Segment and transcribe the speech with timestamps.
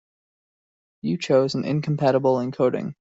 [1.03, 2.95] You chose an incompatible encoding.